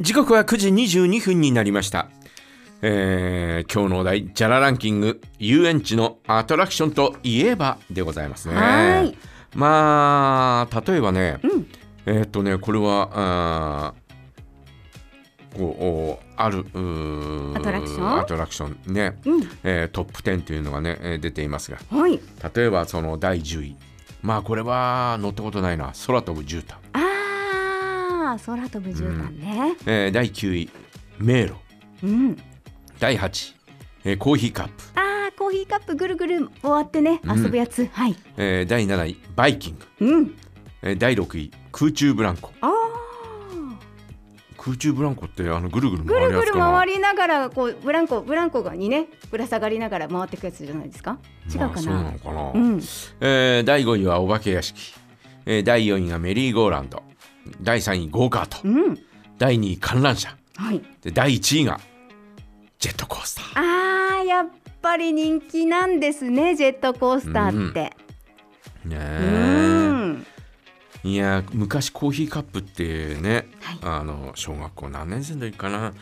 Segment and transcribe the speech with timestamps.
[0.00, 2.08] 時刻は9時22分になりました、
[2.82, 8.54] えー今日のお題ジャラランキング遊園地のアトラクションといえばでございますね。
[8.54, 9.16] はい。
[9.54, 11.66] まあ例えばね、うん。
[12.04, 13.94] えーっとねこれは
[15.56, 16.66] こうおある
[17.56, 18.18] アトラクション？
[18.20, 18.92] アトラクション。
[18.92, 19.42] ね、うん。
[19.64, 21.78] えートップ10というのがね、えー出ていますが。
[21.90, 22.20] はい。
[22.54, 23.76] 例えばその第10位。
[24.22, 25.92] まあこれは乗ったことないな。
[26.06, 26.74] 空飛ぶ絨毯、
[28.32, 29.74] あー空飛ぶ絨毯ね。
[29.86, 30.70] えー第9位
[31.18, 31.54] 迷路。
[32.02, 32.36] うん。
[33.00, 33.54] 第8位、
[34.04, 37.42] えーコーヒーカップ、あーコーヒーカップぐるぐる回ってねうん。
[37.42, 38.16] 遊ぶやつ、はい。
[38.36, 40.34] えー第7位バイキング、うん。
[40.82, 42.50] えー第6位空中ブランコ。
[42.60, 42.72] あ
[44.58, 46.72] 空中ブランコってあのぐるぐる回るやつかな。
[46.78, 51.18] 回りながらこうブランコブランコがにねぶら下がりながら回っていくやつじゃないですか？
[51.48, 52.76] 違うかまあそうななのかな、うん。
[53.20, 54.94] えー第5位はお化け屋敷、
[55.44, 57.02] えー第4位がメリーゴーランド
[57.60, 58.98] 第3位ゴーカートうん。
[59.38, 60.36] 第2位観覧車。
[60.56, 60.82] はい。
[61.02, 61.80] で第1位が
[62.78, 63.44] ジェットコースター。
[63.56, 64.48] あーやっ
[64.82, 67.92] ぱり人気なんですねジェットコースターって。
[68.84, 68.98] ねうえ
[70.02, 70.26] ん。
[71.04, 73.78] いや昔コーヒーカップってね、はい。
[73.82, 75.92] あの小学校何年生の時かな、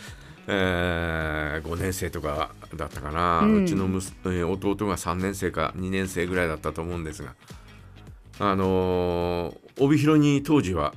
[0.46, 7.34] え5年生とかだったかな、ううんちの弟が3年生か2年生ぐらいだったと思うんですが。
[8.38, 10.94] あのー帯広に当時は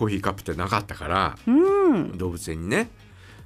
[0.00, 2.16] コーヒーカップってなかったからうん。
[2.16, 2.88] 動物園にね、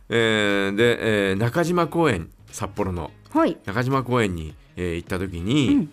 [0.08, 3.10] えーで、えー中島公園札幌の。
[3.32, 3.58] はい。
[3.64, 5.92] 中島公園に、えー行った時に、うん。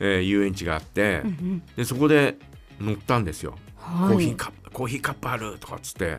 [0.00, 2.38] えー遊園地があって、うんうんでそこで
[2.80, 3.58] 乗ったんですよ。
[3.76, 4.08] はい。
[4.12, 6.18] コーヒーカップコーヒーカップあるとかっつって、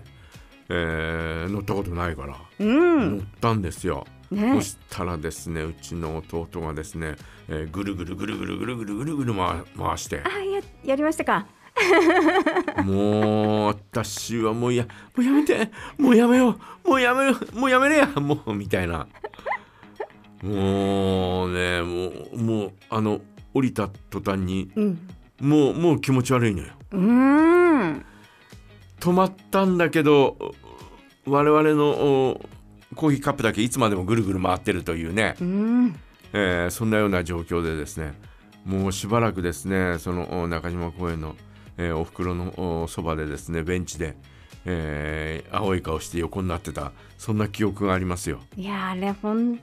[0.69, 4.05] えー乗ったことないから、う乗んったんですよ。
[4.29, 4.53] ね。
[4.57, 7.15] そしたらですねうちの弟がですね、
[7.49, 10.21] えーぐるぐるぐるぐるぐるぐるぐるぐる回回して。
[10.23, 11.47] あややりましたか
[12.83, 15.71] もう私はもうやもうやめて。
[15.97, 16.89] もうやめよう。
[16.89, 17.59] もうやめよう。
[17.59, 18.07] もうやめれや。
[18.07, 19.07] もうみたいな。
[20.43, 23.21] もうねもうもうあの
[23.53, 24.99] 降りた途端にうん。
[25.39, 26.67] もうもう気持ち悪いのよ。
[26.91, 28.05] うーん。
[28.99, 30.37] 止まったんだけど
[31.25, 32.41] 我々のお
[32.95, 35.95] コーヒーカップだけいつまでもぐるぐる回ってるというね、うん。
[36.33, 38.13] えーそんなような状況でですね
[38.65, 41.35] もうしばらくですねそのお中島公園の、
[41.77, 44.15] えーお袋のおそばでですねベンチで、
[44.65, 48.39] えー青い顔して横になってたそんな記憶がありますよ。
[48.55, 49.59] いやあれ本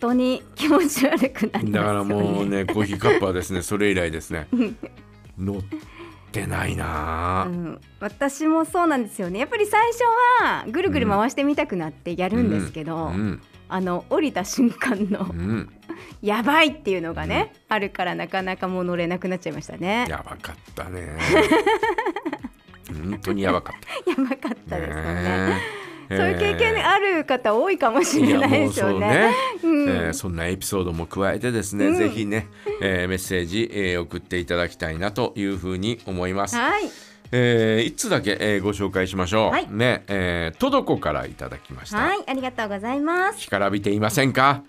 [0.00, 1.72] 当に気持ち悪くなりね。
[1.72, 4.48] だからもうね コーヒーカップはですねそれ以来ですね。
[5.38, 5.62] 乗っ
[6.32, 9.38] てないなあ、うん、私もそうなんですよね。
[9.38, 10.02] やっぱり最初
[10.42, 13.42] はぐるぐる回してみたくなってやるんですけど、うん。
[13.70, 15.70] あの降りた瞬間のうん、
[16.22, 21.16] やばいっていうのがね、あるからなかなかもう乗れなくなっちゃいましたねややばかったね
[23.10, 25.60] 本当にやばかったばかったですよねね
[26.10, 29.30] そういう経験ある方多いかもしれないですよね。
[29.62, 32.46] うんえーそんなエピソードも加えてですね、うんぜひね、
[32.80, 36.56] えーメッセージ、えー送っていただきたいなというふうに思います。
[36.56, 36.90] はい、
[37.30, 39.50] えー一つだけ、えーご紹介しましょう。
[39.50, 41.98] はいね、えートドコからいただきました。
[41.98, 43.40] はい、ありがとうございます。
[43.40, 44.62] 干からびていませんか？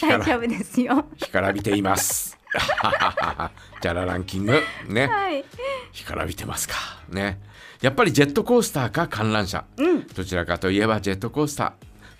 [0.00, 1.06] 大丈夫ですよ。
[1.16, 2.38] 干からびています。
[3.80, 5.44] じゃらランキングね、はい、
[5.92, 6.74] 干からびてますか
[7.10, 7.40] ね。
[7.80, 9.64] やっぱりジェットコースターか観覧車。
[9.76, 11.72] うん、どちらかといえばジェットコースター。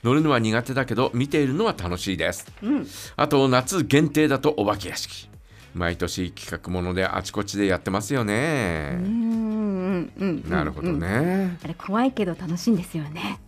[0.05, 2.47] 乗るのは苦手だけど見ているのは楽しいです。
[2.63, 2.87] うん、
[3.17, 5.29] あと夏限定だとお化け屋敷。
[5.75, 8.93] 毎年企画ものであちこちでやってますようね。
[8.93, 11.01] ん、うん、うん、なるほどうん。
[11.01, 11.59] ね。
[11.63, 13.41] あれ怖いけど楽しいんですよね。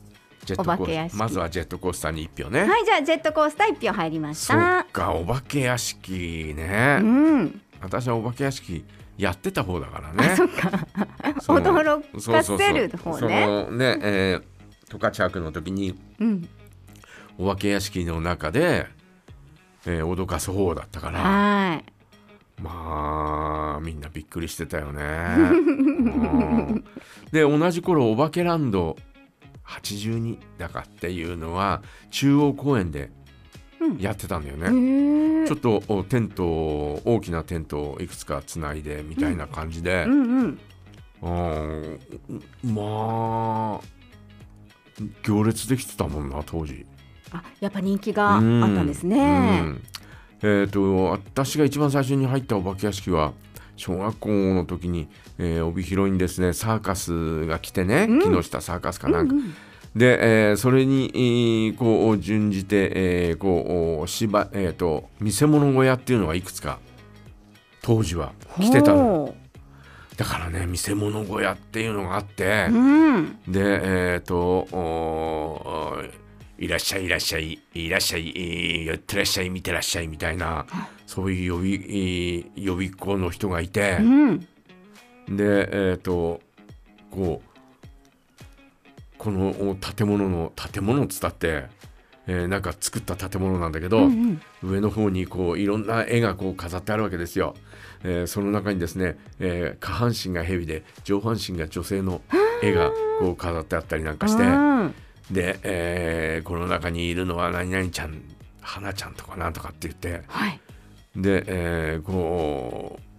[1.14, 2.60] まずはジェットコースターに1票ね。
[2.64, 4.86] はい、じゃあジェットコースター一票入りましそたっ。
[4.86, 6.98] かお化け屋敷うね。
[6.98, 8.84] ん、私はお化け屋敷
[9.18, 10.34] やってた方だからあ、ね。
[10.36, 10.70] そっか。
[11.46, 13.46] 驚かそうそうそうせる方そね。
[13.46, 16.48] のね、えー、十勝博の時にうん、
[17.38, 18.86] お化け屋敷の中で、
[19.86, 21.20] えー脅かす方だったから。
[21.20, 21.84] はい。
[22.62, 25.02] まあみんなびっくりしてたよね。
[25.38, 25.40] う
[26.72, 26.84] ん
[27.32, 28.96] で同じ頃お化けランド
[29.70, 33.10] 82だかっていうのは中央公園で
[33.80, 35.44] うんやってたんだよへね。
[35.44, 40.58] えちょっとおテントを大きなテントをいくつかつないでみたいな感じでう、んうん。
[41.22, 41.98] うん
[42.64, 44.00] まあ
[45.22, 46.84] 行列できてたもんな当時。
[47.32, 48.46] あ、やっぱ人気があった
[48.82, 49.60] んですうね。
[49.60, 49.82] ん
[50.42, 53.32] えっ、と私が一番最初に入ったお化け屋敷は
[53.80, 58.20] 小学校の時に、えー帯広にですねサーカスが来てね、うん。
[58.20, 59.54] 木下サーカスかなんか、うんうん。
[59.96, 66.78] で、えーそれに、えーこう準じて、えーこう芝えー、と見せ物小屋っていうのがいくつか
[67.80, 68.98] 当時は来てたの。
[68.98, 69.34] ほ
[70.18, 73.38] だからね見せ物小屋っていうのがあって、うん。
[73.48, 73.60] で
[74.14, 74.26] えっ、ー
[76.60, 80.66] いらっしゃいいらっしゃいいらっしゃい、えー寄ってらっしゃい見てらっしゃいみたいな
[81.06, 84.38] そういう呼び、えー呼び子の人がいてう、ん。
[85.28, 86.40] でえっ、と
[87.10, 87.50] こう
[89.18, 91.64] このお建物の建物っつったって、
[92.26, 94.70] えーなんか作った建物なんだけど、うんうん。
[94.70, 97.54] 上の方にこういろんな絵がこう飾ってあるわけですよ。
[98.04, 102.20] えーその中にですね、えー下半身が蛇で上半身が女性の
[102.62, 102.90] 絵が
[103.20, 104.94] こう飾ってあったりなんかしてうん
[105.30, 108.20] で、えーこの中にいるのは何々ちゃん
[108.60, 110.60] 花ちゃんとかなんとかって言ってはい。
[111.16, 113.10] で、えーこう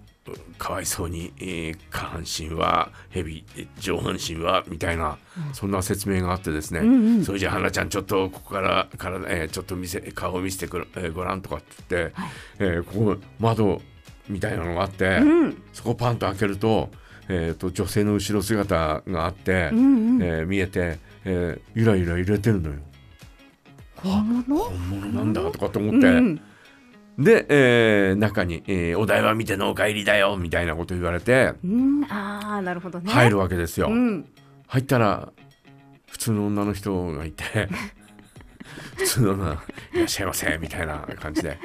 [0.58, 3.44] かわいそうに、えー下半身は蛇
[3.80, 5.18] 上半身はみたいな、
[5.54, 7.26] そんな説明があってですね、うんうん。
[7.26, 12.16] それじゃあ花ちゃんちょっとここからから、えーちょっと見せ顔を見せてくる、えーごらんとかって言って、
[12.60, 13.82] えーここ窓
[14.30, 15.64] みたいなのがあって、うん。
[15.74, 16.90] そこをパンと開けると,、
[17.28, 20.24] えーと女性の後ろ姿があって、うんうん。
[20.24, 22.76] えー見えて、えーゆらゆら揺れてるのよ。
[23.96, 24.58] 本物？
[24.58, 26.42] 本物なんだとかと思って、うん
[27.20, 31.54] で、えー中に、えーお題は見てのお帰りだよ」みたいなこと言われて。
[31.64, 33.12] うんああなるほどね。
[33.12, 33.88] 入るわけですよ。
[33.90, 34.26] うん。
[34.68, 35.32] 入ったら
[36.10, 37.44] 普通の女の人がいて。
[38.96, 39.64] 普通の女
[39.94, 41.58] 「いらっしゃいませ」みたいな感じで。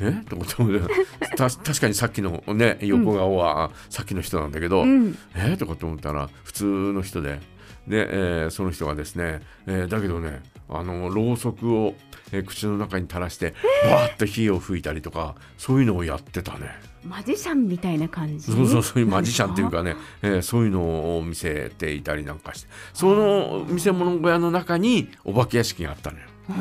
[0.00, 0.12] え？
[0.28, 5.16] と思ってた確かにさっきのね横顔は、さっきの人なんだけど、うん。
[5.34, 5.56] え？
[5.56, 7.40] とかと思ったら普通の人で
[7.88, 11.94] で、えーその人がですね、えーだけどねあのろうそくを、
[12.32, 16.68] えー口の中に垂らしてバーッと火を吹いたりとかそういうのをやってたね。
[17.04, 18.52] マジシャンみたいな感じ？
[18.52, 22.68] そうそうそういうマジシャンっていうかね、えーそういうのを見せていたりなんかして。
[22.94, 26.24] その見せ物小屋の中にお化け屋敷があったのよ。
[26.50, 26.52] う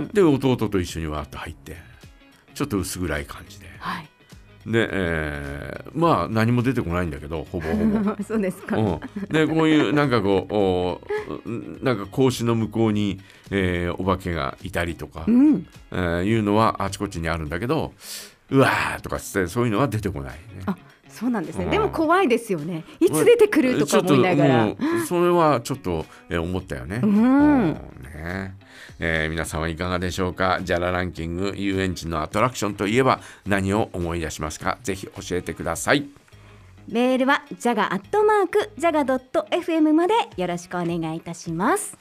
[0.00, 0.08] ん。
[0.08, 1.76] で弟と一緒にわーっと入って
[2.54, 3.66] ちょっと薄暗い感じで。
[3.78, 4.08] はい
[4.66, 8.16] で、えーまあ何も出てこないんだけどほぼほぼ。
[8.24, 8.76] そうですか。
[8.76, 9.00] うん、
[9.30, 11.00] でこういうなんかこうお
[11.84, 13.20] なんか格子の向こうに、
[13.50, 15.66] えーお化けがいたりとか、うん。
[15.92, 17.92] えーいうのはあちこちにあるんだけど
[18.50, 20.74] うわーとかつってそういうのは出てこないね。
[21.14, 21.64] あそうなんですね。
[21.66, 21.70] うん。
[21.70, 22.84] でも怖いですよね。
[23.00, 24.76] いつ出てくるとか思いながら。
[25.06, 27.00] それはちょっと、えー思ったよね。
[27.02, 27.72] うん。
[27.72, 28.54] ね。
[28.98, 30.60] えー皆さんはいかがでしょうか？
[30.62, 34.78] ジャラランキング遊園地のアトラクションといえば何を思い出しますか？
[34.82, 36.08] ぜひ教えてください。
[36.86, 41.96] メールはジャガアットマークジャガドット FM までよろしくお願いいたします